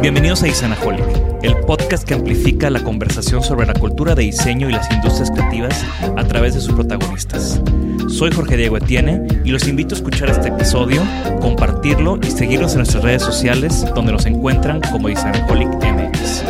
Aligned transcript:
Bienvenidos 0.00 0.42
a 0.42 0.48
Isanaholic, 0.48 1.04
el 1.42 1.60
podcast 1.66 2.08
que 2.08 2.14
amplifica 2.14 2.70
la 2.70 2.82
conversación 2.82 3.42
sobre 3.42 3.66
la 3.66 3.74
cultura 3.74 4.14
de 4.14 4.22
diseño 4.22 4.70
y 4.70 4.72
las 4.72 4.90
industrias 4.90 5.30
creativas 5.30 5.84
a 6.16 6.24
través 6.24 6.54
de 6.54 6.62
sus 6.62 6.72
protagonistas. 6.72 7.60
Soy 8.08 8.32
Jorge 8.32 8.56
Diego 8.56 8.78
Etienne 8.78 9.26
y 9.44 9.50
los 9.50 9.68
invito 9.68 9.94
a 9.94 9.98
escuchar 9.98 10.30
este 10.30 10.48
episodio, 10.48 11.02
compartirlo 11.42 12.18
y 12.22 12.30
seguirnos 12.30 12.72
en 12.72 12.78
nuestras 12.78 13.04
redes 13.04 13.22
sociales 13.22 13.84
donde 13.94 14.12
nos 14.12 14.24
encuentran 14.24 14.80
como 14.80 15.10
Isanaholic 15.10 15.68
MX. 15.68 16.44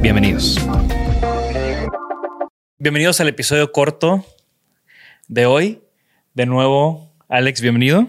Bienvenidos. 0.00 0.60
Bienvenidos 2.78 3.20
al 3.20 3.28
episodio 3.28 3.72
corto 3.72 4.24
de 5.26 5.46
hoy. 5.46 5.82
De 6.34 6.46
nuevo, 6.46 7.12
Alex, 7.28 7.60
bienvenido. 7.60 8.06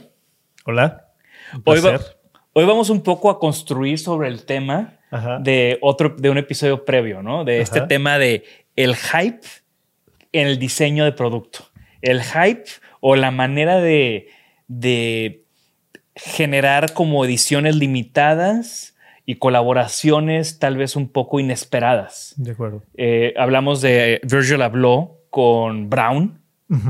Hola. 0.64 1.08
Hoy, 1.66 1.80
va-. 1.80 2.00
Hoy 2.54 2.66
vamos 2.66 2.90
un 2.90 3.02
poco 3.02 3.30
a 3.30 3.40
construir 3.40 4.00
sobre 4.00 4.30
el 4.30 4.46
tema 4.46 5.00
Ajá. 5.12 5.40
de 5.40 5.78
otro, 5.82 6.16
de 6.18 6.30
un 6.30 6.38
episodio 6.38 6.86
previo, 6.86 7.22
¿no? 7.22 7.44
De 7.44 7.62
este 7.62 7.80
Ajá. 7.80 7.88
tema 7.88 8.18
de 8.18 8.44
el 8.76 8.96
hype 8.96 9.48
en 10.32 10.48
el 10.48 10.60
diseño 10.60 11.06
de 11.06 11.12
producto. 11.12 11.66
El 12.02 12.22
hype 12.22 12.66
o 13.00 13.16
la 13.16 13.32
manera 13.32 13.80
de, 13.80 14.28
de 14.68 15.44
generar 16.16 16.94
como 16.94 17.26
ediciones 17.26 17.76
limitadas 17.76 18.96
y 19.26 19.36
colaboraciones 19.36 20.60
tal 20.60 20.78
vez 20.78 20.96
un 20.96 21.08
poco 21.08 21.40
inesperadas. 21.40 22.34
De 22.38 22.52
acuerdo. 22.52 22.84
Eh, 22.96 23.34
hablamos 23.38 23.82
de 23.82 24.20
Virgil 24.24 24.62
habló 24.62 25.20
con 25.30 25.90
Brown, 25.90 26.43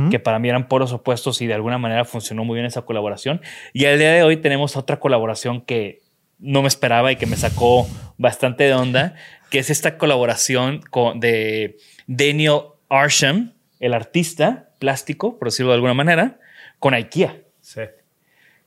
Que 0.10 0.20
para 0.20 0.40
mí 0.40 0.48
eran 0.50 0.68
polos 0.68 0.94
opuestos 0.94 1.42
y 1.42 1.48
de 1.48 1.54
alguna 1.54 1.78
manera 1.78 2.06
funcionó 2.06 2.46
muy 2.46 2.56
bien 2.56 2.66
esa 2.66 2.84
colaboración. 2.84 3.42
Y 3.74 3.86
al 3.86 3.98
día 4.00 4.12
de 4.14 4.24
hoy 4.24 4.38
tenemos 4.38 4.78
otra 4.78 5.00
colaboración 5.00 5.62
que 5.62 6.02
no 6.40 6.62
me 6.62 6.68
esperaba 6.68 7.12
y 7.12 7.16
que 7.16 7.26
me 7.26 7.36
sacó 7.36 7.88
bastante 8.18 8.64
de 8.66 8.74
onda, 8.74 9.16
que 9.50 9.60
es 9.60 9.70
esta 9.70 9.98
colaboración 9.98 10.82
con, 10.90 11.20
de 11.20 11.78
Daniel 12.08 12.60
Arsham, 12.90 13.54
el 13.80 13.94
artista 13.94 14.70
plástico, 14.80 15.38
por 15.38 15.48
decirlo 15.50 15.72
de 15.72 15.76
alguna 15.76 15.94
manera, 15.94 16.40
con 16.80 16.94
IKEA 16.94 17.38
Sí. 17.62 17.82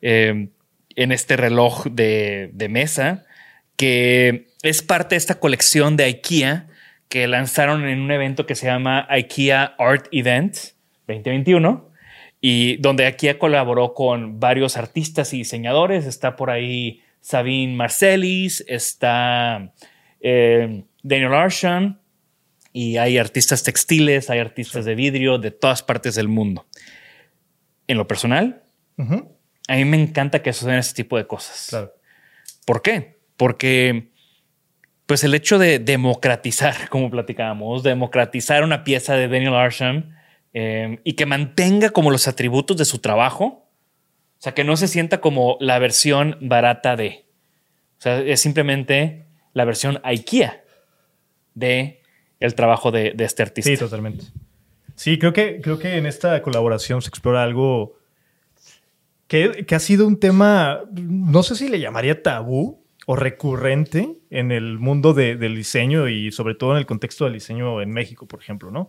eh, 0.02 0.48
en 0.96 1.12
este 1.12 1.36
reloj 1.36 1.84
de, 1.90 2.50
de 2.54 2.68
mesa, 2.70 3.24
que 3.76 4.48
es 4.62 4.82
parte 4.82 5.14
de 5.14 5.18
esta 5.18 5.38
colección 5.38 5.96
de 5.96 6.04
IKEA 6.04 6.66
que 7.08 7.26
lanzaron 7.26 7.86
en 7.86 8.00
un 8.00 8.10
evento 8.10 8.46
que 8.46 8.54
se 8.54 8.66
llama 8.66 9.06
IKEA 9.10 9.74
Art 9.78 10.06
Event 10.12 10.56
2021 11.06 11.90
y 12.40 12.76
donde 12.76 13.06
IKEA 13.06 13.38
colaboró 13.38 13.94
con 13.94 14.40
varios 14.40 14.76
artistas 14.76 15.32
y 15.32 15.38
diseñadores. 15.38 16.06
Está 16.06 16.36
por 16.36 16.50
ahí 16.50 17.02
Sabine 17.20 17.74
Marcelis, 17.74 18.64
está 18.68 19.72
eh, 20.20 20.84
Daniel 21.02 21.34
Arsham 21.34 21.98
y 22.72 22.98
hay 22.98 23.18
artistas 23.18 23.62
textiles, 23.62 24.30
hay 24.30 24.38
artistas 24.38 24.84
de 24.84 24.94
vidrio 24.94 25.38
de 25.38 25.50
todas 25.50 25.82
partes 25.82 26.14
del 26.14 26.28
mundo. 26.28 26.66
En 27.88 27.96
lo 27.96 28.06
personal, 28.06 28.62
a 29.68 29.74
mí 29.76 29.84
me 29.84 30.00
encanta 30.00 30.42
que 30.42 30.52
suceden 30.52 30.78
este 30.78 31.02
tipo 31.02 31.16
de 31.16 31.26
cosas. 31.26 31.68
Claro. 31.70 31.94
¿Por 32.64 32.82
qué? 32.82 33.18
Porque, 33.36 34.10
pues 35.06 35.24
el 35.24 35.34
hecho 35.34 35.58
de 35.58 35.78
democratizar, 35.78 36.74
como 36.90 37.10
platicábamos, 37.10 37.82
democratizar 37.82 38.62
una 38.62 38.84
pieza 38.84 39.14
de 39.14 39.28
Daniel 39.28 39.54
Arsham 39.54 40.14
eh, 40.58 41.00
y 41.04 41.12
que 41.16 41.26
mantenga 41.26 41.90
como 41.90 42.10
los 42.10 42.28
atributos 42.28 42.78
de 42.78 42.86
su 42.86 43.00
trabajo, 43.00 43.44
o 43.44 44.38
sea, 44.38 44.54
que 44.54 44.64
no 44.64 44.78
se 44.78 44.88
sienta 44.88 45.20
como 45.20 45.58
la 45.60 45.78
versión 45.78 46.38
barata 46.40 46.96
de, 46.96 47.26
o 47.98 48.00
sea, 48.00 48.20
es 48.20 48.40
simplemente 48.40 49.26
la 49.52 49.66
versión 49.66 50.00
IKEA 50.02 50.64
de 51.54 52.00
el 52.40 52.54
trabajo 52.54 52.90
de, 52.90 53.14
este 53.18 53.42
artista. 53.42 53.70
Sí, 53.70 53.76
totalmente. 53.76 54.24
Sí, 54.94 55.18
creo 55.18 55.34
que, 55.34 55.60
creo 55.60 55.78
que 55.78 55.98
en 55.98 56.06
esta 56.06 56.40
colaboración 56.40 57.02
se 57.02 57.10
explora 57.10 57.42
algo 57.42 57.98
que, 59.26 59.66
que 59.66 59.74
ha 59.74 59.78
sido 59.78 60.06
un 60.06 60.18
tema, 60.18 60.84
no 60.94 61.42
sé 61.42 61.54
si 61.54 61.68
le 61.68 61.80
llamaría 61.80 62.22
tabú 62.22 62.82
o 63.04 63.14
recurrente 63.14 64.08
en 64.30 64.52
el 64.52 64.78
mundo 64.78 65.12
de- 65.12 65.36
del 65.36 65.54
diseño 65.54 66.08
y 66.08 66.32
sobre 66.32 66.54
todo 66.54 66.72
en 66.72 66.78
el 66.78 66.86
contexto 66.86 67.24
del 67.24 67.34
diseño 67.34 67.82
en 67.82 67.90
México, 67.90 68.26
por 68.26 68.40
ejemplo, 68.40 68.70
¿no? 68.70 68.88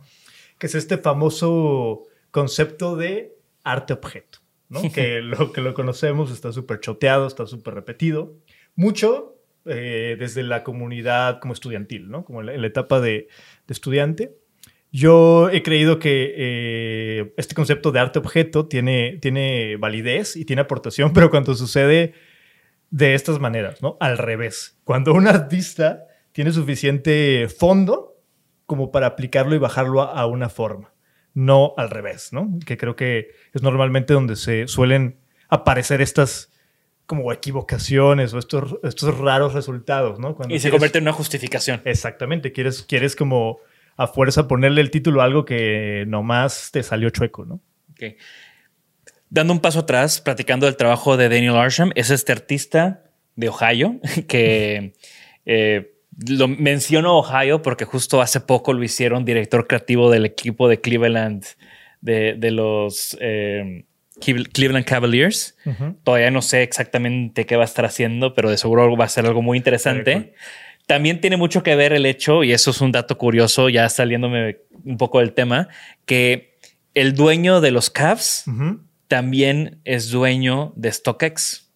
Que 0.58 0.68
es 0.68 0.76
este 0.76 0.98
famoso 0.98 2.04
concepto 2.32 2.96
de 2.96 3.36
arte 3.64 3.94
objeto, 3.94 4.40
¿no? 4.70 4.82
que 4.94 5.22
lo 5.22 5.52
que 5.52 5.62
lo 5.62 5.74
conocemos 5.74 6.32
está 6.32 6.52
súper 6.52 6.80
choteado, 6.80 7.28
está 7.28 7.46
súper 7.46 7.74
repetido. 7.74 8.36
Mucho 8.76 9.38
eh, 9.66 10.16
desde 10.20 10.44
la 10.44 10.64
comunidad 10.64 11.40
como 11.40 11.54
estudiantil, 11.54 12.10
¿no? 12.10 12.24
Como 12.24 12.42
en 12.42 12.48
la, 12.48 12.54
en 12.54 12.62
la 12.62 12.68
etapa 12.68 13.02
de, 13.02 13.28
de 13.68 13.74
estudiante. 13.74 14.38
Yo 14.92 15.50
he 15.50 15.64
creído 15.64 16.00
que 16.00 16.34
eh, 16.38 17.34
este 17.38 17.54
concepto 17.54 17.92
de 17.92 18.00
arte 18.00 18.20
objeto 18.20 18.68
tiene, 18.68 19.18
tiene 19.22 19.76
validez 19.76 20.36
y 20.36 20.46
tiene 20.46 20.62
aportación, 20.62 21.12
pero 21.14 21.30
cuando 21.30 21.56
sucede 21.56 22.14
de 22.90 23.14
estas 23.14 23.40
maneras, 23.40 23.82
¿no? 23.82 23.98
Al 24.00 24.18
revés. 24.18 24.80
Cuando 24.84 25.14
un 25.14 25.28
artista 25.28 26.06
tiene 26.32 26.52
suficiente 26.52 27.50
fondo 27.50 28.17
como 28.68 28.92
para 28.92 29.08
aplicarlo 29.08 29.56
y 29.56 29.58
bajarlo 29.58 30.02
a, 30.04 30.12
a 30.12 30.28
una 30.28 30.50
forma, 30.50 30.94
no 31.34 31.74
al 31.78 31.90
revés, 31.90 32.32
¿no? 32.34 32.60
Que 32.66 32.78
creo 32.78 32.96
que 32.96 33.30
es 33.54 33.64
normalmente 33.64 34.14
donde 34.14 34.36
se 34.36 34.68
suelen 34.68 35.18
aparecer 35.50 36.02
estas 36.02 36.52
como 37.08 37.32
equivocaciones 37.34 38.34
o 38.34 38.38
estos, 38.40 38.76
estos 38.84 39.18
raros 39.18 39.54
resultados, 39.56 40.20
¿no? 40.20 40.36
Cuando 40.36 40.54
Y 40.54 40.60
se 40.60 40.64
quieres- 40.64 40.72
convierte 40.74 40.98
en 41.00 41.06
una 41.06 41.14
justificación. 41.14 41.82
Exactamente, 41.86 42.52
quieres, 42.52 42.84
quieres 42.84 43.16
como 43.16 43.60
a 43.96 44.06
fuerza 44.08 44.48
ponerle 44.48 44.82
el 44.82 44.92
título 44.92 45.22
a 45.22 45.24
algo 45.24 45.44
que 45.46 46.04
nomás 46.08 46.70
te 46.72 46.84
salió 46.84 47.10
chueco, 47.10 47.46
¿no? 47.46 47.62
Ok. 47.94 48.16
Dando 49.30 49.54
un 49.54 49.60
paso 49.60 49.80
atrás, 49.80 50.22
platicando 50.22 50.66
del 50.68 50.78
trabajo 50.78 51.18
de 51.18 51.30
Daniel 51.30 51.56
Arsham, 51.56 51.92
es 51.96 52.10
este 52.12 52.32
artista 52.32 53.04
de 53.36 53.50
Ohio 53.50 54.00
que 54.28 54.94
eh, 55.46 55.97
lo 56.26 56.48
menciono 56.48 57.18
Ohio 57.18 57.62
porque 57.62 57.86
justo 57.86 58.22
hace 58.22 58.40
poco 58.40 58.74
lo 58.74 58.84
hicieron 58.84 59.26
director 59.26 59.68
creativo 59.68 60.10
del 60.10 60.26
equipo 60.26 60.68
de 60.68 60.82
Cleveland, 60.82 61.46
de, 62.02 62.36
de 62.38 62.52
los 62.52 63.18
eh, 63.20 63.86
Cleveland 64.20 64.86
Cavaliers. 64.86 65.58
Todavía 66.04 66.32
no 66.32 66.42
sé 66.42 66.64
exactamente 66.64 67.46
qué 67.46 67.56
va 67.56 67.64
a 67.64 67.66
estar 67.66 67.86
haciendo, 67.86 68.34
pero 68.34 68.50
de 68.50 68.58
seguro 68.58 68.96
va 68.98 69.06
a 69.06 69.10
ser 69.10 69.26
algo 69.26 69.42
muy 69.42 69.58
interesante. 69.58 70.34
También 70.88 71.20
tiene 71.22 71.38
mucho 71.38 71.64
que 71.64 71.76
ver 71.76 71.94
el 71.94 72.06
hecho, 72.06 72.44
y 72.44 72.54
eso 72.54 72.72
es 72.72 72.82
un 72.82 72.92
dato 72.92 73.18
curioso, 73.18 73.70
ya 73.70 73.90
saliéndome 73.90 74.60
un 74.86 74.98
poco 74.98 75.20
del 75.20 75.34
tema, 75.34 75.68
que 76.06 76.58
el 76.94 77.14
dueño 77.14 77.62
de 77.62 77.72
los 77.72 77.90
Cavs 77.90 78.46
también 79.08 79.82
es 79.84 80.10
dueño 80.10 80.74
de 80.76 80.92
StockX. 80.92 81.67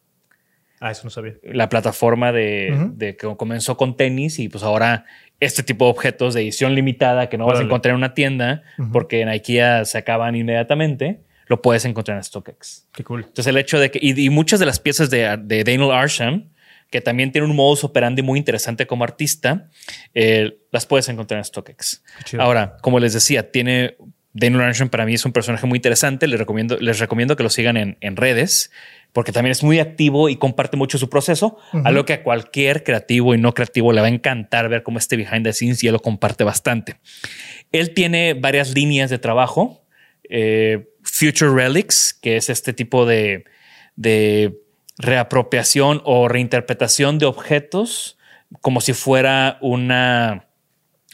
Ah, 0.81 0.89
eso 0.89 1.03
no 1.03 1.11
sabía. 1.11 1.35
La 1.43 1.69
plataforma 1.69 2.31
de, 2.31 3.15
que 3.17 3.35
comenzó 3.37 3.77
con 3.77 3.95
tenis 3.95 4.39
y 4.39 4.49
pues 4.49 4.63
ahora 4.63 5.05
este 5.39 5.61
tipo 5.61 5.85
de 5.85 5.91
objetos 5.91 6.33
de 6.33 6.41
edición 6.41 6.73
limitada 6.73 7.29
que 7.29 7.37
no 7.37 7.45
vas 7.45 7.59
a 7.59 7.61
encontrar 7.61 7.91
en 7.91 7.97
una 7.97 8.15
tienda 8.15 8.63
porque 8.91 9.21
en 9.21 9.29
IKEA 9.29 9.85
se 9.85 9.99
acaban 9.99 10.35
inmediatamente, 10.35 11.21
lo 11.45 11.61
puedes 11.61 11.85
encontrar 11.85 12.17
en 12.17 12.23
StockX. 12.23 12.87
Qué 12.93 13.03
cool. 13.03 13.21
Entonces 13.21 13.45
el 13.45 13.57
hecho 13.57 13.79
de 13.79 13.91
que, 13.91 13.99
y, 14.01 14.29
muchas 14.31 14.59
de 14.59 14.65
las 14.65 14.79
piezas 14.79 15.11
de, 15.11 15.37
de, 15.43 15.63
Daniel 15.63 15.91
Arsham, 15.91 16.49
que 16.89 16.99
también 16.99 17.31
tiene 17.31 17.47
un 17.47 17.55
modus 17.55 17.83
operandi 17.83 18.23
muy 18.23 18.39
interesante 18.39 18.87
como 18.87 19.03
artista, 19.03 19.69
eh, 20.15 20.57
las 20.71 20.87
puedes 20.87 21.07
encontrar 21.09 21.37
en 21.37 21.43
StockX. 21.43 22.03
Ahora, 22.39 22.77
como 22.81 22.99
les 22.99 23.13
decía, 23.13 23.51
tiene 23.51 23.97
Daniel 24.33 24.61
Arsham 24.61 24.89
para 24.89 25.05
mí 25.05 25.13
es 25.13 25.25
un 25.25 25.31
personaje 25.31 25.67
muy 25.67 25.77
interesante. 25.77 26.27
Les 26.27 26.39
recomiendo, 26.39 26.77
les 26.79 26.99
recomiendo 26.99 27.35
que 27.35 27.43
lo 27.43 27.49
sigan 27.49 27.77
en, 27.77 27.97
en 28.01 28.15
redes 28.15 28.71
porque 29.13 29.31
también 29.31 29.51
es 29.51 29.63
muy 29.63 29.79
activo 29.79 30.29
y 30.29 30.37
comparte 30.37 30.77
mucho 30.77 30.97
su 30.97 31.09
proceso, 31.09 31.57
algo 31.83 32.05
que 32.05 32.13
a 32.13 32.23
cualquier 32.23 32.83
creativo 32.83 33.35
y 33.35 33.37
no 33.37 33.53
creativo 33.53 33.91
le 33.91 34.01
va 34.01 34.07
a 34.07 34.11
encantar 34.11 34.69
ver 34.69 34.83
cómo 34.83 34.97
este 34.97 35.17
behind 35.17 35.43
the 35.43 35.53
scenes 35.53 35.83
y 35.83 35.87
él 35.87 35.93
lo 35.93 35.99
comparte 35.99 36.43
bastante. 36.43 36.95
Él 37.71 37.93
tiene 37.93 38.33
varias 38.33 38.73
líneas 38.73 39.09
de 39.09 39.19
trabajo. 39.19 39.85
Eh, 40.29 40.87
Future 41.03 41.51
Relics, 41.51 42.13
que 42.13 42.37
es 42.37 42.49
este 42.49 42.73
tipo 42.73 43.05
de, 43.05 43.43
de 43.95 44.59
reapropiación 44.97 46.01
o 46.05 46.27
reinterpretación 46.27 47.17
de 47.19 47.25
objetos 47.25 48.17
como 48.59 48.81
si 48.81 48.93
fuera 48.93 49.57
una 49.61 50.47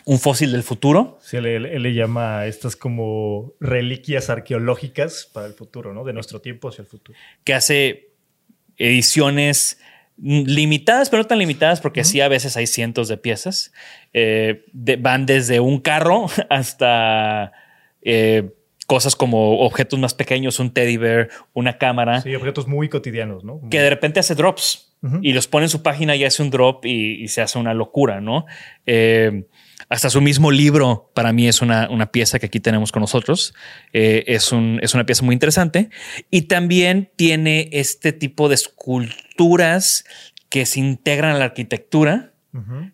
un 0.08 0.20
fósil 0.20 0.54
del 0.54 0.64
futuro. 0.64 1.20
Sí, 1.22 1.36
él, 1.36 1.84
le 1.84 1.94
llama 1.94 2.46
estas 2.46 2.78
como 2.78 3.52
reliquias 3.60 4.30
arqueológicas 4.30 5.30
para 5.34 5.48
el 5.48 5.54
futuro, 5.54 5.94
¿no? 5.94 6.06
De 6.06 6.14
nuestro 6.14 6.40
tiempo 6.40 6.70
hacia 6.70 6.84
el 6.84 6.88
futuro. 6.88 7.20
Que 7.44 7.54
hace 7.54 8.14
ediciones 8.78 9.82
limitadas, 10.16 11.10
pero 11.10 11.24
no 11.24 11.28
tan 11.28 11.40
limitadas, 11.40 11.82
porque 11.82 12.06
sí 12.06 12.22
a 12.22 12.30
veces 12.30 12.56
hay 12.56 12.68
cientos 12.68 13.10
de 13.10 13.18
piezas. 13.18 13.74
Eh, 14.14 14.64
van 14.72 15.26
desde 15.26 15.60
un 15.60 15.82
carro 15.82 16.28
hasta 16.50 17.52
eh, 18.02 18.56
cosas 18.88 19.14
como 19.14 19.60
objetos 19.60 20.00
más 20.00 20.14
pequeños, 20.14 20.62
un 20.62 20.72
teddy 20.72 20.96
bear, 20.96 21.28
una 21.52 21.78
cámara. 21.78 22.22
Sí, 22.22 22.34
objetos 22.34 22.66
muy 22.66 22.88
cotidianos, 22.88 23.44
¿no? 23.44 23.60
Que 23.70 23.82
de 23.82 23.90
repente 23.90 24.22
hace 24.22 24.36
drops 24.36 24.87
y 25.22 25.34
los 25.34 25.48
pone 25.48 25.66
en 25.66 25.70
su 25.70 25.84
página 25.84 26.16
y 26.16 26.24
hace 26.24 26.42
un 26.42 26.50
drop 26.50 26.86
y, 26.86 27.28
se 27.28 27.42
hace 27.42 27.60
una 27.60 27.74
locura, 27.74 28.20
¿no? 28.20 28.46
Eh, 28.86 29.46
hasta 29.90 30.10
su 30.10 30.22
mismo 30.22 30.52
libro 30.52 31.12
para 31.14 31.32
mí 31.32 31.48
es 31.48 31.62
una, 31.62 32.12
pieza 32.12 32.40
que 32.40 32.48
aquí 32.48 32.60
tenemos 32.60 32.92
con 32.92 33.02
nosotros. 33.02 33.54
Eh, 33.94 34.26
es, 34.28 34.52
un, 34.52 34.80
es 34.82 34.94
una 34.94 35.06
pieza 35.06 35.24
muy 35.24 35.34
interesante 35.34 35.90
y 36.30 36.44
también 36.44 37.10
tiene 37.16 37.70
este 37.72 38.12
tipo 38.12 38.50
de 38.50 38.56
esculturas 38.56 40.04
que 40.50 40.66
se 40.66 40.80
integran 40.80 41.36
a 41.36 41.40
la 41.40 41.46
arquitectura, 41.46 42.34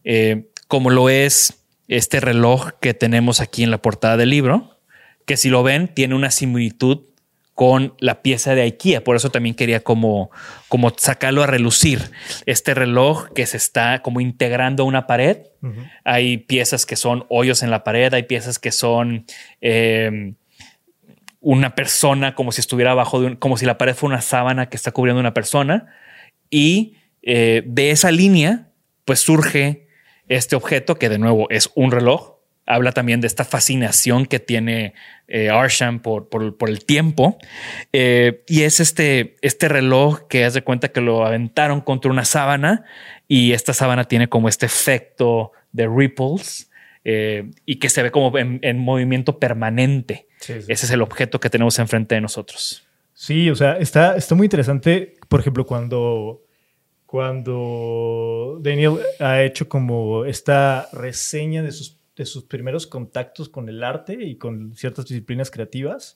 eh, 0.04 0.50
como 0.68 0.90
lo 0.90 1.10
es 1.10 1.66
este 1.88 2.20
reloj 2.20 2.72
que 2.82 2.94
tenemos 2.94 3.40
aquí 3.40 3.64
en 3.64 3.72
la 3.72 3.82
portada 3.82 4.18
del 4.18 4.30
libro, 4.30 4.80
que 5.26 5.38
si 5.38 5.50
lo 5.50 5.64
ven 5.64 5.88
tiene 5.88 6.16
una 6.16 6.32
similitud 6.32 7.13
con 7.54 7.94
la 8.00 8.22
pieza 8.22 8.56
de 8.56 8.64
IKEA. 8.64 9.04
Por 9.04 9.16
eso 9.16 9.30
también 9.30 9.56
quería 9.56 9.82
como, 9.82 10.32
como 10.70 10.92
sacarlo 10.98 11.44
a 11.44 11.48
relucir. 11.48 12.12
Este 12.46 12.74
reloj 12.74 13.30
que 13.34 13.46
se 13.46 13.58
está 13.58 14.02
como 14.02 14.22
integrando 14.22 14.84
a 14.84 14.86
una 14.86 15.08
pared. 15.08 15.38
Hay 16.04 16.38
piezas 16.38 16.86
que 16.86 16.96
son 16.96 17.26
hoyos 17.30 17.64
en 17.64 17.72
la 17.72 17.84
pared, 17.84 18.14
hay 18.14 18.24
piezas 18.24 18.60
que 18.60 18.72
son 18.72 19.26
em, 19.62 20.36
una 21.40 21.74
persona 21.74 22.36
como 22.36 22.52
si 22.52 22.60
estuviera 22.60 22.92
abajo 22.92 23.22
de 23.22 23.28
un, 23.28 23.36
como 23.38 23.56
si 23.56 23.66
la 23.66 23.78
pared 23.78 23.96
fuera 23.96 24.16
una 24.16 24.22
sábana 24.22 24.68
que 24.68 24.76
está 24.76 24.92
cubriendo 24.92 25.22
una 25.22 25.34
persona. 25.34 25.94
Y 26.50 26.98
eh, 27.22 27.64
de 27.66 27.92
esa 27.92 28.12
línea, 28.12 28.72
pues 29.06 29.20
surge 29.20 29.88
este 30.28 30.56
objeto 30.56 30.96
que 30.96 31.10
de 31.10 31.20
nuevo 31.20 31.50
es 31.50 31.70
un 31.76 31.92
reloj 31.92 32.33
habla 32.66 32.92
también 32.92 33.22
de 33.22 33.28
esta 33.28 33.46
fascinación 33.46 34.26
que 34.26 34.40
tiene 34.40 34.94
eh, 35.28 35.50
Arsham 35.50 36.00
por, 36.00 36.30
por, 36.30 36.70
el 36.70 36.86
tiempo. 36.86 37.38
Eh, 37.92 38.44
y 38.48 38.64
es 38.64 38.80
este, 38.80 39.36
este 39.42 39.68
reloj 39.68 40.28
que 40.28 40.46
haz 40.46 40.54
de 40.54 40.64
cuenta 40.64 40.90
que 40.90 41.02
lo 41.02 41.26
aventaron 41.26 41.82
contra 41.82 42.12
una 42.12 42.26
sábana 42.26 42.86
y 43.28 43.54
esta 43.54 43.74
sábana 43.74 44.06
tiene 44.06 44.30
como 44.30 44.50
este 44.50 44.66
efecto 44.66 45.52
de 45.72 45.88
ripples. 45.88 46.70
Eh, 47.06 47.52
y 47.66 47.80
que 47.80 47.90
se 47.90 48.02
ve 48.02 48.12
como 48.12 48.38
en, 48.38 48.80
movimiento 48.80 49.38
permanente. 49.38 50.28
Ese 50.40 50.72
es 50.72 50.90
el 50.90 51.02
objeto 51.02 51.38
que 51.38 51.50
tenemos 51.50 51.78
enfrente 51.80 52.16
de 52.16 52.22
nosotros. 52.22 52.86
Sí, 53.14 53.50
o 53.50 53.56
sea, 53.56 53.78
está, 53.78 54.16
está 54.16 54.36
muy 54.36 54.46
interesante, 54.46 55.16
por 55.28 55.42
ejemplo, 55.42 55.66
cuando, 55.66 56.44
cuando 57.06 58.58
Daniel 58.62 59.00
ha 59.20 59.44
hecho 59.44 59.68
como 59.68 60.24
esta 60.24 60.88
reseña 60.94 61.62
de 61.62 61.74
sus 61.74 61.98
de 62.16 62.26
sus 62.26 62.44
primeros 62.44 62.88
contactos 62.88 63.50
con 63.50 63.70
el 63.70 63.84
arte 63.84 64.18
y 64.24 64.38
con 64.38 64.76
ciertas 64.76 65.06
disciplinas 65.06 65.50
creativas. 65.50 66.16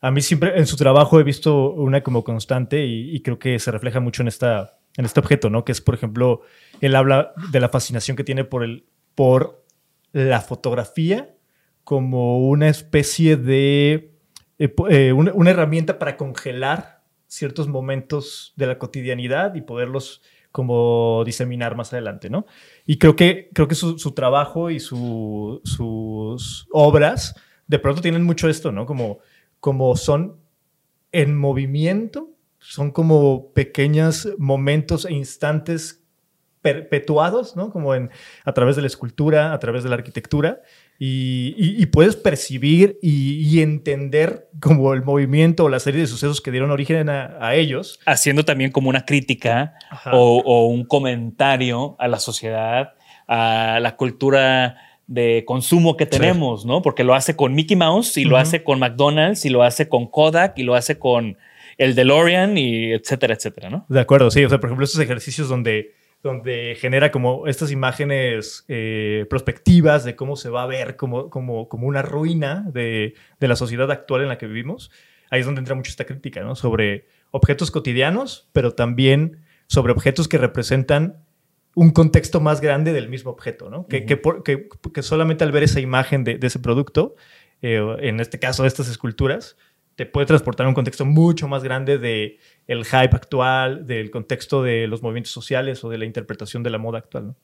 A 0.00 0.10
mí 0.10 0.20
siempre 0.22 0.58
en 0.58 0.66
su 0.66 0.76
trabajo 0.76 1.20
he 1.20 1.24
visto 1.24 1.72
una 1.72 2.02
como 2.02 2.24
constante 2.24 2.86
y, 2.86 3.20
creo 3.20 3.38
que 3.38 3.58
se 3.58 3.70
refleja 3.70 4.00
mucho 4.00 4.22
en, 4.22 4.28
esta, 4.28 4.78
en 4.96 5.04
este 5.04 5.20
objeto, 5.20 5.50
¿no? 5.50 5.64
Que 5.64 5.72
es, 5.72 5.80
por 5.80 5.94
ejemplo, 5.94 6.42
él 6.80 6.96
habla 6.96 7.34
de 7.52 7.60
la 7.60 7.68
fascinación 7.68 8.16
que 8.16 8.24
tiene 8.24 8.44
por, 8.44 8.64
el, 8.64 8.86
por 9.14 9.64
la 10.12 10.40
fotografía 10.40 11.34
como 11.84 12.48
una 12.48 12.68
especie 12.68 13.36
de, 13.36 14.14
eh, 14.58 14.74
eh, 14.88 15.12
una 15.12 15.50
herramienta 15.50 15.98
para 15.98 16.16
congelar 16.16 17.00
ciertos 17.26 17.68
momentos 17.68 18.54
de 18.56 18.66
la 18.66 18.78
cotidianidad 18.78 19.54
y 19.54 19.60
poderlos 19.60 20.22
como 20.52 21.22
diseminar 21.24 21.76
más 21.76 21.92
adelante, 21.92 22.30
¿no? 22.30 22.46
Y 22.86 22.98
creo 22.98 23.16
que, 23.16 23.50
creo 23.52 23.68
que 23.68 23.74
su, 23.74 23.96
trabajo 24.12 24.70
y 24.70 24.80
sus 24.80 25.60
obras 26.72 27.34
de 27.66 27.78
pronto 27.78 28.02
tienen 28.02 28.24
mucho 28.24 28.48
esto, 28.48 28.72
¿no? 28.72 28.86
Como, 28.86 29.18
como 29.60 29.96
son 29.96 30.36
en 31.12 31.36
movimiento, 31.36 32.30
son 32.58 32.90
como 32.90 33.52
pequeños 33.52 34.28
momentos 34.38 35.04
e 35.04 35.12
instantes 35.12 35.99
perpetuados, 36.62 37.56
¿no? 37.56 37.70
Como 37.70 37.94
en, 37.94 38.10
a 38.44 38.52
través 38.52 38.76
de 38.76 38.82
la 38.82 38.88
escultura, 38.88 39.52
a 39.52 39.58
través 39.58 39.82
de 39.82 39.88
la 39.88 39.96
arquitectura, 39.96 40.60
y, 41.02 41.86
puedes 41.86 42.14
percibir 42.14 42.98
y, 43.00 43.60
entender 43.62 44.48
como 44.60 44.92
el 44.92 45.02
movimiento 45.02 45.64
o 45.64 45.68
la 45.70 45.80
serie 45.80 46.02
de 46.02 46.06
sucesos 46.06 46.42
que 46.42 46.50
dieron 46.50 46.70
origen 46.70 47.08
a, 47.08 47.54
ellos. 47.54 48.00
Haciendo 48.04 48.44
también 48.44 48.70
como 48.70 48.90
una 48.90 49.06
crítica 49.06 49.74
o, 50.12 50.66
un 50.66 50.84
comentario 50.84 51.96
a 51.98 52.06
la 52.06 52.18
sociedad, 52.18 52.92
a 53.26 53.78
la 53.80 53.96
cultura 53.96 54.76
de 55.06 55.44
consumo 55.46 55.96
que 55.96 56.06
tenemos, 56.06 56.66
¿no? 56.66 56.82
Porque 56.82 57.02
lo 57.02 57.14
hace 57.14 57.34
con 57.34 57.54
Mickey 57.54 57.76
Mouse 57.76 58.18
y 58.18 58.24
lo 58.24 58.36
hace 58.36 58.62
con 58.62 58.78
McDonald's 58.78 59.44
y 59.46 59.48
lo 59.48 59.62
hace 59.62 59.88
con 59.88 60.06
Kodak 60.06 60.58
y 60.58 60.62
lo 60.62 60.74
hace 60.74 60.98
con 60.98 61.38
el 61.78 61.94
DeLorean 61.94 62.58
y 62.58 62.92
etcétera, 62.92 63.34
etcétera, 63.34 63.70
¿no? 63.70 63.86
De 63.88 64.00
acuerdo, 64.00 64.30
sí. 64.30 64.44
O 64.44 64.48
sea, 64.50 64.60
por 64.60 64.68
ejemplo, 64.68 64.84
estos 64.84 65.00
ejercicios 65.00 65.48
donde 65.48 65.94
donde 66.22 66.76
genera 66.78 67.10
como 67.10 67.46
estas 67.46 67.70
imágenes 67.70 68.64
eh, 68.68 69.26
prospectivas 69.30 70.04
de 70.04 70.16
cómo 70.16 70.36
se 70.36 70.50
va 70.50 70.64
a 70.64 70.66
ver 70.66 70.96
como, 70.96 71.30
como, 71.30 71.68
como 71.68 71.86
una 71.86 72.02
ruina 72.02 72.64
de, 72.72 73.14
de, 73.38 73.48
la 73.48 73.56
sociedad 73.56 73.90
actual 73.90 74.22
en 74.22 74.28
la 74.28 74.38
que 74.38 74.46
vivimos. 74.46 74.90
Ahí 75.30 75.40
es 75.40 75.46
donde 75.46 75.60
entra 75.60 75.74
mucho 75.74 75.90
esta 75.90 76.04
crítica, 76.04 76.42
¿no? 76.42 76.56
Sobre 76.56 77.06
objetos 77.30 77.70
cotidianos, 77.70 78.48
pero 78.52 78.74
también 78.74 79.38
sobre 79.66 79.92
objetos 79.92 80.28
que 80.28 80.36
representan 80.36 81.22
un 81.74 81.92
contexto 81.92 82.40
más 82.40 82.60
grande 82.60 82.92
del 82.92 83.08
mismo 83.08 83.30
objeto, 83.30 83.70
¿no? 83.70 83.86
que, 83.86 84.04
que, 84.04 84.20
que, 84.92 85.02
solamente 85.02 85.44
al 85.44 85.52
ver 85.52 85.62
esa 85.62 85.80
imagen 85.80 86.24
de, 86.24 86.36
de 86.36 86.46
ese 86.48 86.58
producto, 86.58 87.14
eh, 87.62 87.80
en 88.00 88.20
este 88.20 88.38
caso 88.38 88.62
de 88.62 88.68
estas 88.68 88.88
esculturas, 88.88 89.56
te 90.00 90.06
puede 90.06 90.26
transportar 90.26 90.64
a 90.64 90.70
un 90.70 90.74
contexto 90.74 91.04
mucho 91.04 91.46
más 91.46 91.62
grande 91.62 91.98
de 91.98 92.38
el 92.66 92.86
hype 92.86 93.14
actual, 93.14 93.86
del 93.86 94.10
contexto 94.10 94.62
de 94.62 94.86
los 94.86 95.02
movimientos 95.02 95.30
sociales 95.30 95.84
o 95.84 95.90
de 95.90 95.98
la 95.98 96.06
interpretación 96.06 96.62
de 96.62 96.70
la 96.70 96.78
moda 96.78 97.00
actual. 97.00 97.34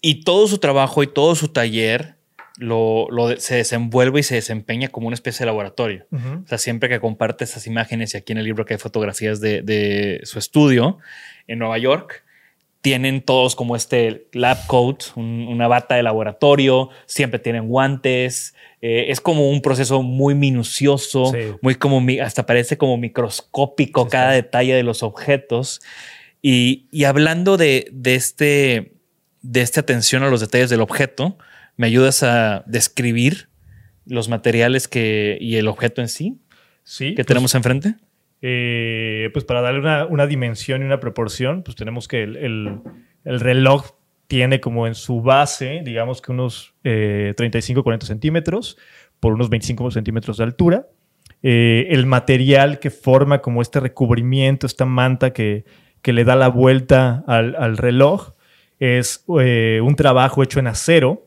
Y 0.00 0.22
todo 0.22 0.46
su 0.46 0.58
trabajo 0.58 1.02
y 1.02 1.08
todo 1.08 1.34
su 1.34 1.48
taller 1.48 2.14
lo, 2.58 3.08
se 3.38 3.56
desenvuelve 3.56 4.20
y 4.20 4.22
se 4.22 4.36
desempeña 4.36 4.86
como 4.86 5.08
una 5.08 5.14
especie 5.14 5.40
de 5.40 5.46
laboratorio. 5.46 6.06
O 6.12 6.46
sea, 6.46 6.58
siempre 6.58 6.88
que 6.88 7.00
comparte 7.00 7.42
esas 7.42 7.66
imágenes 7.66 8.14
y 8.14 8.18
aquí 8.18 8.30
en 8.30 8.38
el 8.38 8.44
libro 8.44 8.64
que 8.64 8.74
hay 8.74 8.78
fotografías 8.78 9.40
de, 9.40 9.62
de 9.62 10.20
su 10.22 10.38
estudio 10.38 10.98
en 11.48 11.58
Nueva 11.58 11.76
York, 11.78 12.22
tienen 12.82 13.20
todos 13.20 13.54
como 13.56 13.76
este 13.76 14.26
lab 14.32 14.66
coat, 14.66 15.02
un- 15.16 15.46
una 15.48 15.68
bata 15.68 15.96
de 15.96 16.02
laboratorio, 16.02 16.88
siempre 17.06 17.38
tienen 17.38 17.68
guantes. 17.68 18.54
eh, 18.82 19.10
es 19.12 19.20
como 19.20 19.50
un 19.50 19.60
proceso 19.60 20.02
muy 20.02 20.34
minucioso, 20.34 21.26
Sí. 21.34 21.38
muy 21.60 21.74
como 21.74 22.00
mi- 22.00 22.18
hasta 22.18 22.46
parece 22.46 22.78
como 22.78 22.96
microscópico 22.96 24.04
Sí, 24.04 24.10
cada 24.10 24.30
sí. 24.30 24.36
detalle 24.36 24.74
de 24.74 24.82
los 24.82 25.02
objetos. 25.02 25.82
Y, 26.40 26.86
y 26.90 27.04
hablando 27.04 27.58
de, 27.58 27.88
de 27.92 28.14
este, 28.14 28.94
de 29.42 29.60
esta 29.60 29.80
atención 29.82 30.22
a 30.22 30.30
los 30.30 30.40
detalles 30.40 30.70
del 30.70 30.80
objeto, 30.80 31.36
¿me 31.76 31.88
ayudas 31.88 32.22
a 32.22 32.64
describir 32.66 33.50
los 34.06 34.30
materiales 34.30 34.88
que, 34.88 35.36
y 35.42 35.56
el 35.56 35.68
objeto 35.68 36.00
en 36.00 36.08
sí 36.08 36.38
Sí. 36.82 37.10
que 37.10 37.16
pues, 37.16 37.26
tenemos 37.26 37.54
enfrente? 37.54 37.96
Eh, 38.42 39.30
pues 39.32 39.44
para 39.44 39.60
darle 39.60 39.80
una, 39.80 40.06
una 40.06 40.26
dimensión 40.26 40.82
y 40.82 40.84
una 40.84 41.00
proporción, 41.00 41.62
pues 41.62 41.76
tenemos 41.76 42.08
que 42.08 42.22
el, 42.22 42.36
el- 42.36 42.80
el 43.24 43.40
reloj 43.40 43.90
tiene 44.28 44.60
como 44.60 44.86
en 44.86 44.94
su 44.94 45.20
base, 45.22 45.82
digamos 45.84 46.22
que 46.22 46.32
unos 46.32 46.72
35-40 46.84 48.02
centímetros 48.04 48.78
por 49.18 49.32
unos 49.34 49.50
25 49.50 49.90
centímetros 49.90 50.38
de 50.38 50.44
altura. 50.44 50.86
Eh, 51.42 51.88
el 51.90 52.06
material 52.06 52.78
que 52.78 52.90
forma 52.90 53.40
como 53.42 53.60
este 53.60 53.80
recubrimiento, 53.80 54.66
esta 54.66 54.84
manta 54.86 55.32
que, 55.32 55.64
que 56.00 56.12
le 56.12 56.24
da 56.24 56.36
la 56.36 56.48
vuelta 56.48 57.24
al, 57.26 57.56
al 57.56 57.76
reloj, 57.76 58.32
es 58.78 59.24
eh, 59.40 59.80
un 59.82 59.96
trabajo 59.96 60.42
hecho 60.42 60.60
en 60.60 60.66
acero, 60.68 61.26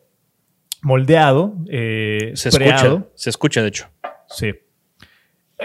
moldeado, 0.82 1.56
eh, 1.70 2.32
Se 2.36 2.50
escucha, 2.50 2.76
se 3.16 3.30
escucha 3.30 3.62
de 3.62 3.68
hecho. 3.68 3.88
Sí. 4.28 4.54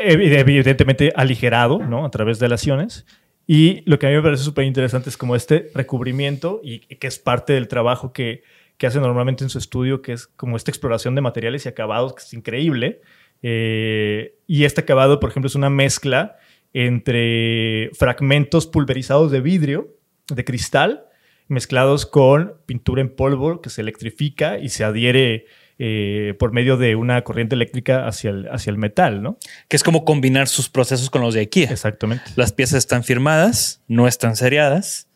Evi- 0.01 0.33
Evidentemente 0.37 1.13
aligerado, 1.15 1.79
¿no? 1.79 2.05
A 2.05 2.11
través 2.11 2.39
de 2.39 2.47
aleaciones. 2.47 3.07
Y 3.47 3.83
lo 3.91 3.99
que 3.99 4.07
a 4.07 4.11
mí 4.11 4.17
me 4.17 4.23
parece 4.23 4.43
súper 4.45 4.65
interesante 4.65 5.09
es 5.09 5.17
como 5.17 5.35
este 5.35 5.71
recubrimiento 5.75 6.61
y 6.63 6.83
y 6.89 6.97
que 6.97 7.07
es 7.07 7.19
parte 7.19 7.55
del 7.55 7.67
trabajo 7.69 8.13
que, 8.13 8.43
que 8.77 8.87
hace 8.87 9.01
normalmente 9.01 9.43
en 9.45 9.51
su 9.51 9.59
estudio, 9.59 10.03
que 10.03 10.13
es 10.13 10.27
como 10.27 10.57
esta 10.57 10.71
exploración 10.71 11.15
de 11.15 11.23
materiales 11.23 11.65
y 11.65 11.69
acabados, 11.71 12.13
que 12.15 12.23
es 12.23 12.35
increíble. 12.35 13.01
Eh, 13.43 14.35
y 14.47 14.65
este 14.65 14.81
acabado, 14.83 15.19
por 15.21 15.31
ejemplo, 15.31 15.47
es 15.47 15.55
una 15.55 15.71
mezcla 15.71 16.37
entre 16.75 17.91
fragmentos 17.95 18.67
pulverizados 18.67 19.31
de 19.31 19.41
vidrio, 19.41 19.97
de 20.29 20.45
cristal, 20.45 21.05
mezclados 21.49 22.05
con 22.05 22.55
pintura 22.67 23.01
en 23.01 23.09
polvo 23.15 23.63
que 23.63 23.71
se 23.71 23.81
electrifica 23.81 24.59
y 24.59 24.69
se 24.69 24.85
adhiere 24.85 25.47
eh, 25.79 26.35
por 26.39 26.53
medio 26.53 26.77
de 26.77 26.97
una 26.97 27.23
corriente 27.23 27.55
eléctrica 27.55 28.07
hacia 28.07 28.31
el, 28.31 28.49
hacia 28.51 28.71
el 28.71 28.79
metal, 28.79 29.23
¿no? 29.23 29.39
Que 29.69 29.77
es 29.77 29.85
como 29.85 30.05
combinar 30.05 30.49
sus 30.49 30.69
procesos 30.69 31.11
con 31.11 31.23
los 31.23 31.35
de 31.35 31.41
IKEA. 31.41 31.71
Exactamente. 31.71 32.25
Las 32.37 32.53
piezas 32.53 32.79
están 32.79 33.05
firmadas, 33.05 33.83
no 33.87 34.09
están 34.09 34.37
seriadas, 34.37 35.09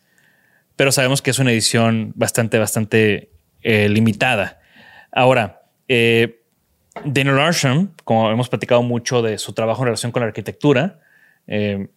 pero 0.75 0.91
sabemos 0.91 1.21
que 1.21 1.31
es 1.31 1.39
una 1.39 1.51
edición 1.51 2.13
bastante, 2.15 2.59
bastante 2.59 3.29
eh, 3.61 3.89
limitada. 3.89 4.59
Ahora, 5.11 5.63
eh, 5.87 6.41
Daniel 7.05 7.39
Arsham, 7.39 7.91
como 8.03 8.31
hemos 8.31 8.49
platicado 8.49 8.83
mucho 8.83 9.21
de 9.21 9.37
su 9.37 9.53
trabajo 9.53 9.81
en 9.81 9.87
relación 9.87 10.11
con 10.11 10.21
la 10.21 10.27
arquitectura, 10.27 10.99
eh, 11.47 11.87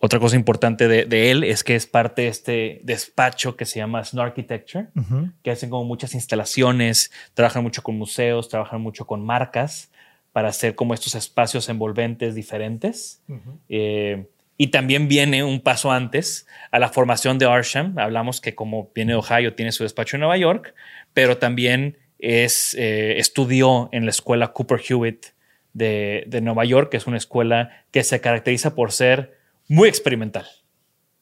otra 0.00 0.20
cosa 0.20 0.36
importante 0.36 0.86
de, 0.86 1.04
de 1.06 1.30
él 1.30 1.42
es 1.44 1.64
que 1.64 1.74
es 1.74 1.86
parte 1.86 2.22
de 2.22 2.28
este 2.28 2.80
despacho 2.84 3.56
que 3.56 3.64
se 3.64 3.78
llama 3.80 4.04
Snow 4.04 4.24
Architecture, 4.24 4.86
Ujú. 4.94 5.30
que 5.42 5.50
hacen 5.50 5.70
como 5.70 5.84
muchas 5.84 6.14
instalaciones, 6.14 7.10
trabajan 7.34 7.62
mucho 7.62 7.82
con 7.82 7.96
museos, 7.98 8.48
trabajan 8.48 8.80
mucho 8.80 9.06
con 9.06 9.24
marcas 9.24 9.90
para 10.32 10.48
hacer 10.50 10.74
como 10.76 10.94
estos 10.94 11.14
espacios 11.16 11.68
envolventes 11.68 12.34
diferentes. 12.36 13.22
Eh, 13.68 14.26
y 14.56 14.68
también 14.68 15.08
viene 15.08 15.42
un 15.42 15.60
paso 15.60 15.90
antes 15.90 16.46
a 16.70 16.78
la 16.78 16.88
formación 16.90 17.38
de 17.38 17.46
Arsham. 17.46 17.98
Hablamos 17.98 18.40
que 18.40 18.54
como 18.54 18.90
viene 18.94 19.12
de 19.12 19.18
Ohio, 19.18 19.54
tiene 19.54 19.72
su 19.72 19.82
despacho 19.84 20.16
en 20.16 20.20
Nueva 20.20 20.36
York, 20.36 20.74
pero 21.12 21.38
también 21.38 21.96
es, 22.20 22.74
eh, 22.78 23.18
estudió 23.18 23.88
en 23.92 24.04
la 24.04 24.10
escuela 24.10 24.48
Cooper 24.52 24.80
Hewitt 24.88 25.26
de, 25.72 26.24
de 26.26 26.40
Nueva 26.40 26.64
York, 26.64 26.90
que 26.90 26.96
es 26.98 27.06
una 27.06 27.16
escuela 27.16 27.84
que 27.90 28.02
se 28.04 28.20
caracteriza 28.20 28.74
por 28.74 28.90
ser 28.92 29.37
muy 29.68 29.88
experimental. 29.88 30.46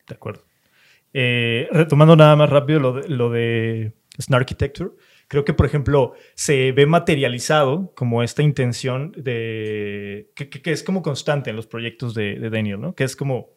De 0.06 0.14
acuerdo. 0.14 0.44
Eh, 1.12 1.68
retomando 1.72 2.16
nada 2.16 2.36
más 2.36 2.50
rápido 2.50 2.80
lo 2.80 2.92
de, 2.94 3.08
lo 3.08 3.30
de 3.30 3.92
Snow 4.18 4.38
Architecture, 4.38 4.90
creo 5.28 5.44
que, 5.44 5.54
por 5.54 5.66
ejemplo, 5.66 6.14
se 6.34 6.72
ve 6.72 6.86
materializado 6.86 7.92
como 7.94 8.22
esta 8.22 8.42
intención 8.42 9.12
de. 9.16 10.30
que, 10.34 10.60
es 10.70 10.82
como 10.82 11.02
constante 11.02 11.50
en 11.50 11.56
los 11.56 11.66
proyectos 11.66 12.14
de, 12.14 12.38
Daniel, 12.50 12.80
¿no? 12.80 12.94
Que 12.94 13.04
es 13.04 13.16
como. 13.16 13.50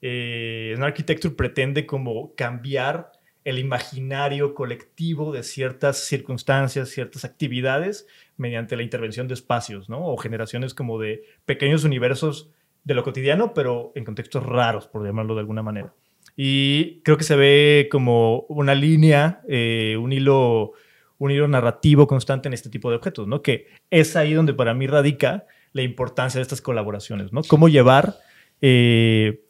Eh, 0.00 0.72
Snow 0.76 0.86
Architecture 0.86 1.34
pretende 1.34 1.86
como 1.86 2.34
cambiar 2.36 3.12
el 3.44 3.58
imaginario 3.58 4.54
colectivo 4.54 5.32
de 5.32 5.42
ciertas 5.42 5.98
circunstancias, 6.04 6.90
ciertas 6.90 7.24
actividades, 7.24 8.06
mediante 8.36 8.76
la 8.76 8.82
intervención 8.82 9.26
de 9.26 9.34
espacios, 9.34 9.88
¿no? 9.88 10.06
O 10.06 10.16
generaciones 10.18 10.74
como 10.74 10.98
de 11.00 11.24
pequeños 11.46 11.84
universos 11.84 12.50
de 12.84 12.94
lo 12.94 13.02
cotidiano, 13.04 13.52
pero 13.54 13.92
en 13.94 14.04
contextos 14.04 14.44
raros, 14.44 14.86
por 14.86 15.04
llamarlo 15.04 15.34
de 15.34 15.40
alguna 15.40 15.62
manera. 15.62 15.92
Y 16.36 17.00
creo 17.02 17.16
que 17.16 17.24
se 17.24 17.36
ve 17.36 17.88
como 17.90 18.40
una 18.48 18.74
línea, 18.74 19.40
eh, 19.48 19.96
un 20.00 20.12
hilo, 20.12 20.72
un 21.18 21.30
hilo 21.32 21.48
narrativo 21.48 22.06
constante 22.06 22.48
en 22.48 22.54
este 22.54 22.70
tipo 22.70 22.90
de 22.90 22.96
objetos, 22.96 23.26
¿no? 23.26 23.42
Que 23.42 23.66
es 23.90 24.14
ahí 24.14 24.34
donde 24.34 24.54
para 24.54 24.72
mí 24.72 24.86
radica 24.86 25.46
la 25.72 25.82
importancia 25.82 26.38
de 26.38 26.42
estas 26.42 26.60
colaboraciones, 26.60 27.32
¿no? 27.32 27.42
Cómo 27.42 27.68
llevar 27.68 28.16
eh, 28.60 29.42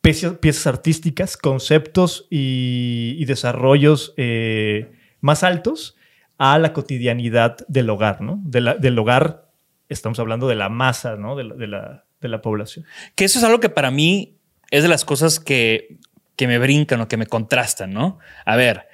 piezas, 0.00 0.38
piezas 0.38 0.66
artísticas, 0.66 1.36
conceptos 1.36 2.26
y, 2.30 3.24
desarrollos 3.26 4.14
eh, 4.16 4.90
más 5.20 5.42
altos 5.42 5.96
a 6.38 6.58
la 6.58 6.72
cotidianidad 6.72 7.58
del 7.68 7.90
hogar, 7.90 8.20
¿no? 8.22 8.40
Del 8.44 8.98
hogar, 8.98 9.50
estamos 9.88 10.18
hablando 10.18 10.48
de 10.48 10.54
la 10.54 10.68
masa, 10.68 11.16
¿no? 11.16 11.36
De 11.36 11.66
la- 11.66 12.05
de 12.20 12.28
la 12.28 12.40
población. 12.42 12.84
Que 13.14 13.24
eso 13.24 13.38
es 13.38 13.44
algo 13.44 13.60
que 13.60 13.68
para 13.68 13.90
mí 13.90 14.38
es 14.70 14.82
de 14.82 14.88
las 14.88 15.04
cosas 15.04 15.38
que, 15.40 15.98
que 16.36 16.46
me 16.48 16.58
brincan 16.58 17.00
o 17.00 17.08
que 17.08 17.16
me 17.16 17.26
contrastan, 17.26 17.92
¿no? 17.92 18.18
A 18.44 18.56
ver, 18.56 18.88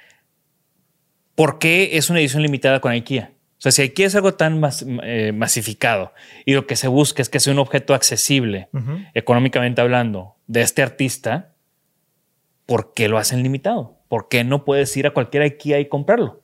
¿por 1.35 1.59
qué 1.59 1.97
es 1.97 2.09
una 2.09 2.19
edición 2.19 2.43
limitada 2.43 2.79
con 2.79 2.91
IKEA? 2.91 3.31
O 3.57 3.61
sea, 3.63 3.71
si 3.71 3.81
IKEA 3.81 4.07
es 4.07 4.15
algo 4.15 4.33
tan 4.35 4.59
mas- 4.59 4.85
eh, 5.03 5.31
masificado 5.33 6.13
y 6.45 6.53
lo 6.53 6.67
que 6.67 6.75
se 6.75 6.87
busca 6.89 7.21
es 7.21 7.29
que 7.29 7.39
sea 7.39 7.53
un 7.53 7.59
objeto 7.59 7.93
accesible, 7.93 8.69
económicamente 9.13 9.81
hablando, 9.81 10.35
de 10.47 10.61
este 10.61 10.81
artista, 10.83 11.53
¿por 12.65 12.93
qué 12.93 13.07
lo 13.07 13.17
hacen 13.17 13.41
limitado? 13.41 13.97
¿Por 14.09 14.27
qué 14.27 14.43
no 14.43 14.65
puedes 14.65 14.95
ir 14.97 15.07
a 15.07 15.11
cualquier 15.11 15.43
IKEA 15.43 15.79
y 15.79 15.87
comprarlo? 15.87 16.42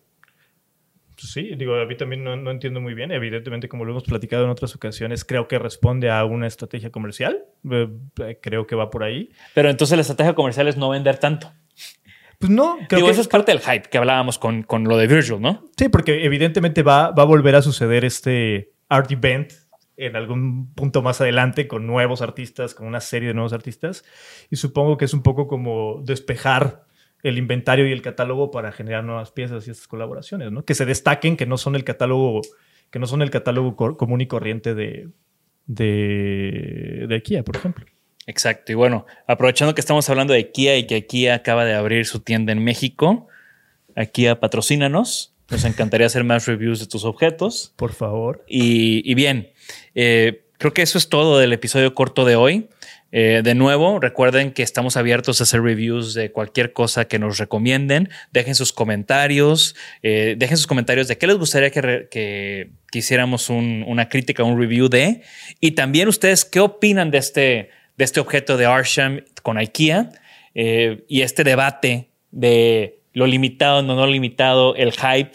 Pues 1.20 1.34
Sí, 1.34 1.52
digo, 1.58 1.76
a 1.76 1.86
mí 1.86 1.98
también 1.98 2.24
no, 2.24 2.36
no 2.38 2.50
entiendo 2.50 2.80
muy 2.80 2.94
bien. 2.94 3.12
Evidentemente, 3.12 3.68
como 3.68 3.84
lo 3.84 3.92
hemos 3.92 4.04
platicado 4.04 4.46
en 4.46 4.50
otras 4.50 4.74
ocasiones, 4.76 5.26
creo 5.26 5.48
que 5.48 5.60
responde 5.60 6.10
a 6.10 6.24
una 6.24 6.48
estrategia 6.48 6.92
comercial. 6.92 7.44
Eh, 7.70 7.90
eh, 8.24 8.40
creo 8.42 8.66
que 8.66 8.76
va 8.76 8.90
por 8.90 9.04
ahí. 9.04 9.30
Pero 9.54 9.70
entonces 9.70 9.98
la 9.98 10.02
estrategia 10.02 10.34
comercial 10.34 10.68
es 10.70 10.78
no 10.78 10.90
vender 10.90 11.18
tanto. 11.18 11.52
Pues 12.38 12.50
no, 12.50 12.78
creo 12.88 13.00
Digo, 13.00 13.08
que 13.08 13.12
eso 13.12 13.22
es 13.22 13.28
parte 13.28 13.52
del 13.52 13.60
hype 13.60 13.90
que 13.90 13.98
hablábamos 13.98 14.40
con, 14.40 14.64
con 14.64 14.86
lo 14.86 14.96
de 14.96 15.08
Virgil, 15.08 15.42
¿no? 15.42 15.70
Sí, 15.78 15.90
porque 15.90 16.24
evidentemente 16.24 16.84
va, 16.84 17.12
va 17.12 17.24
a 17.24 17.26
volver 17.26 17.56
a 17.56 17.62
suceder 17.62 18.06
este 18.06 18.72
art 18.88 19.12
event 19.12 19.52
en 19.98 20.16
algún 20.16 20.74
punto 20.74 21.02
más 21.02 21.20
adelante 21.20 21.68
con 21.68 21.86
nuevos 21.86 22.22
artistas, 22.22 22.74
con 22.74 22.88
una 22.88 23.02
serie 23.02 23.28
de 23.28 23.34
nuevos 23.34 23.52
artistas. 23.52 24.06
Y 24.50 24.56
supongo 24.56 24.96
que 24.96 25.04
es 25.04 25.14
un 25.14 25.22
poco 25.22 25.48
como 25.48 26.02
despejar 26.06 26.86
el 27.24 27.38
inventario 27.38 27.88
y 27.88 27.92
el 27.92 28.02
catálogo 28.02 28.52
para 28.52 28.72
generar 28.72 29.04
nuevas 29.04 29.32
piezas 29.32 29.68
y 29.68 29.72
estas 29.72 29.88
colaboraciones, 29.88 30.52
¿no? 30.52 30.64
Que 30.64 30.76
se 30.76 30.86
destaquen, 30.86 31.38
que 31.38 31.46
no 31.46 31.58
son 31.58 31.76
el 31.76 31.84
catálogo, 31.84 32.42
que 32.90 33.00
no 33.00 33.08
son 33.08 33.22
el 33.22 33.30
catálogo 33.30 33.76
común 33.98 34.22
y 34.22 34.28
corriente 34.28 34.74
de, 34.74 35.10
de, 35.66 37.06
de 37.08 37.16
IKEA, 37.16 37.44
por 37.44 37.56
ejemplo. 37.58 37.86
Exacto. 38.26 38.72
Y 38.72 38.76
bueno, 38.76 39.06
aprovechando 39.28 39.74
que 39.74 39.82
estamos 39.82 40.10
hablando 40.10 40.34
de 40.34 40.52
Kia 40.52 40.78
y 40.78 40.86
que 40.86 41.08
Kia 41.08 41.36
acaba 41.36 41.66
de 41.66 41.74
abrir 41.74 42.06
su 42.06 42.20
tienda 42.20 42.52
en 42.52 42.64
México, 42.64 43.28
Kia 44.14 44.40
patrocínanos. 44.40 45.34
Nos 45.50 45.66
encantaría 45.66 46.06
hacer 46.06 46.24
más 46.24 46.46
reviews 46.46 46.80
de 46.80 46.86
tus 46.86 47.06
objetos. 47.06 47.74
Por 47.76 47.92
favor. 47.94 48.46
Y, 48.48 49.02
y 49.10 49.16
bien, 49.16 49.52
eh, 49.96 50.46
creo 50.60 50.74
que 50.74 50.84
eso 50.84 51.00
es 51.00 51.10
todo 51.10 51.40
del 51.40 51.54
episodio 51.54 51.96
corto 51.96 52.24
de 52.24 52.36
hoy. 52.36 52.70
Eh, 53.12 53.42
de 53.44 53.56
nuevo, 53.56 54.00
recuerden 54.00 54.52
que 54.52 54.62
estamos 54.62 54.96
abiertos 54.98 55.40
a 55.40 55.44
hacer 55.44 55.62
reviews 55.62 56.14
de 56.14 56.32
cualquier 56.32 56.74
cosa 56.74 57.06
que 57.06 57.18
nos 57.20 57.38
recomienden. 57.40 58.10
Dejen 58.32 58.54
sus 58.56 58.72
comentarios, 58.72 59.76
eh, 60.04 60.36
dejen 60.38 60.58
sus 60.58 60.68
comentarios 60.68 61.08
de 61.08 61.18
qué 61.18 61.26
les 61.28 61.38
gustaría 61.38 61.72
que, 61.72 62.08
que, 62.12 62.70
hiciéramos 62.94 63.50
un- 63.50 63.84
una 63.88 64.10
crítica, 64.10 64.44
un 64.44 64.60
review 64.60 64.90
de. 64.90 65.22
Y 65.60 65.72
también 65.72 66.08
ustedes, 66.08 66.46
¿qué 66.46 66.60
opinan 66.60 67.12
de 67.12 67.18
este, 67.18 67.70
de 67.98 68.06
este 68.06 68.20
objeto 68.20 68.58
de 68.58 68.66
Arsham 68.66 69.22
con 69.42 69.58
IKEA? 69.58 70.10
Eh, 70.56 71.04
y 71.08 71.22
este 71.22 71.44
debate 71.44 72.10
de 72.32 73.00
lo 73.14 73.26
limitado, 73.28 73.82
no, 73.82 73.96
no 73.96 74.06
limitado, 74.08 74.76
el 74.76 74.92
hype 74.92 75.32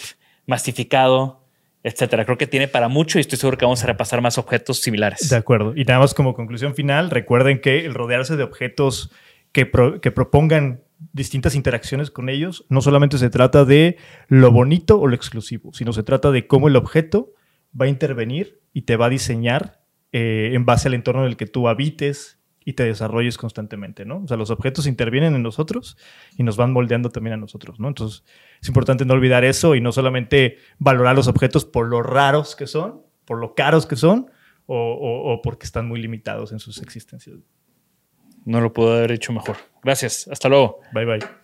masificado, 0.47 1.44
etcétera. 1.85 2.25
Creo 2.25 2.39
que 2.39 2.47
tiene 2.47 2.67
para 2.67 2.89
mucho 2.89 3.19
y 3.19 3.21
estoy 3.21 3.39
seguro 3.39 3.59
que 3.59 3.67
vamos 3.67 3.85
a 3.85 3.87
repasar 3.87 4.21
más 4.21 4.39
objetos 4.39 4.81
similares. 4.81 5.29
De 5.29 5.37
acuerdo. 5.37 5.75
Y 5.77 5.85
nada 5.85 6.01
más 6.01 6.15
como 6.15 6.35
conclusión 6.35 6.75
final, 6.75 7.11
recuerden 7.11 7.61
que 7.61 7.85
el 7.85 7.95
rodearse 7.95 8.37
de 8.37 8.43
objetos 8.43 9.13
que, 9.53 9.71
que 10.03 10.11
propongan 10.11 10.83
distintas 11.13 11.55
interacciones 11.55 12.11
con 12.11 12.29
ellos, 12.29 12.65
no 12.71 12.81
solamente 12.81 13.19
se 13.19 13.29
trata 13.31 13.65
de 13.65 13.99
lo 14.29 14.51
bonito 14.51 14.99
o 14.99 15.07
lo 15.07 15.15
exclusivo, 15.15 15.73
sino 15.75 15.93
se 15.93 16.03
trata 16.03 16.31
de 16.31 16.47
cómo 16.47 16.69
el 16.69 16.77
objeto 16.77 17.35
va 17.79 17.85
a 17.85 17.89
intervenir 17.89 18.61
y 18.73 18.83
te 18.83 18.97
va 18.97 19.07
a 19.07 19.11
diseñar 19.11 19.83
eh, 20.13 20.53
en 20.55 20.65
base 20.65 20.89
al 20.89 20.95
entorno 20.95 21.23
en 21.23 21.29
el 21.29 21.37
que 21.37 21.47
tú 21.47 21.69
habites 21.69 22.41
y 22.65 22.73
te 22.75 22.85
desarrolles 22.85 23.37
constantemente, 23.37 24.05
¿no? 24.05 24.23
O 24.25 24.27
sea, 24.29 24.37
los 24.37 24.51
objetos 24.51 24.87
intervienen 24.87 25.35
en 25.35 25.43
nosotros 25.43 25.97
y 26.37 26.43
nos 26.43 26.57
van 26.57 26.73
moldeando 26.73 27.11
también 27.11 27.35
a 27.35 27.37
nosotros, 27.37 27.79
¿no? 27.79 27.89
Entonces, 27.89 28.25
es 28.63 28.69
importante 28.69 29.05
no 29.05 29.15
olvidar 29.15 29.45
eso 29.45 29.75
y 29.75 29.81
no 29.81 29.93
solamente 29.93 30.57
valorar 30.79 31.15
los 31.15 31.29
objetos 31.29 31.65
por 31.65 31.87
lo 31.89 32.03
raros 32.03 32.57
que 32.57 32.67
son, 32.67 33.03
por 33.27 33.39
lo 33.39 33.55
caros 33.55 33.85
que 33.87 33.97
son 33.97 34.31
o, 34.67 34.77
o- 34.77 35.33
o 35.35 35.43
porque 35.43 35.67
están 35.67 35.87
muy 35.89 36.01
limitados 36.01 36.53
en 36.53 36.59
sus 36.59 36.81
existencias. 36.81 37.37
No 38.47 38.61
lo 38.61 38.73
puedo 38.73 38.95
haber 38.97 39.13
hecho 39.13 39.33
mejor. 39.33 39.57
Gracias. 39.83 40.29
Hasta 40.29 40.49
luego. 40.49 40.81
Bye 40.93 41.05
bye. 41.05 41.44